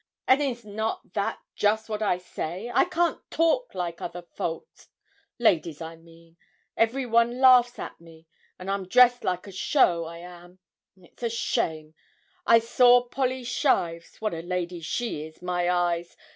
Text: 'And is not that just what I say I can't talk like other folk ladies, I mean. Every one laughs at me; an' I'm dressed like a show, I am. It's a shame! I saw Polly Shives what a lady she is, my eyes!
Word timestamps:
'And 0.27 0.41
is 0.41 0.65
not 0.65 1.13
that 1.13 1.39
just 1.53 1.87
what 1.87 2.01
I 2.01 2.17
say 2.17 2.71
I 2.73 2.85
can't 2.85 3.19
talk 3.29 3.75
like 3.75 4.01
other 4.01 4.23
folk 4.23 4.67
ladies, 5.37 5.79
I 5.79 5.95
mean. 5.95 6.37
Every 6.75 7.05
one 7.05 7.39
laughs 7.39 7.77
at 7.77 8.01
me; 8.01 8.25
an' 8.57 8.67
I'm 8.67 8.87
dressed 8.87 9.23
like 9.23 9.45
a 9.45 9.51
show, 9.51 10.05
I 10.05 10.17
am. 10.17 10.57
It's 10.99 11.21
a 11.21 11.29
shame! 11.29 11.93
I 12.47 12.57
saw 12.57 13.03
Polly 13.09 13.43
Shives 13.43 14.15
what 14.19 14.33
a 14.33 14.41
lady 14.41 14.79
she 14.79 15.23
is, 15.27 15.39
my 15.43 15.69
eyes! 15.69 16.17